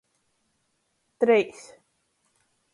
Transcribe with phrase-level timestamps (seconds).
[1.23, 1.61] Treis.